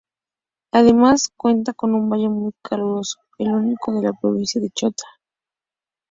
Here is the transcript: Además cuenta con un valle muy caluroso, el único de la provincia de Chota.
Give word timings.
Además 0.71 1.31
cuenta 1.37 1.73
con 1.73 1.93
un 1.93 2.09
valle 2.09 2.27
muy 2.27 2.53
caluroso, 2.63 3.19
el 3.37 3.49
único 3.51 3.93
de 3.93 4.07
la 4.07 4.13
provincia 4.13 4.59
de 4.59 4.71
Chota. 4.71 5.03